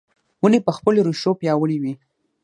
[0.41, 1.93] ونې په خپلو رېښو پیاوړې وي.